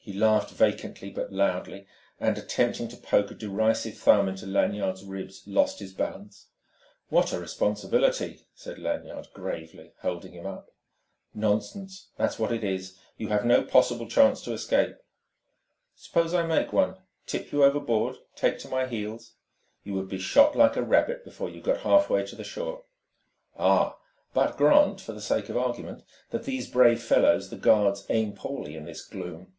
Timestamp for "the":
22.34-22.44, 25.12-25.20, 27.50-27.58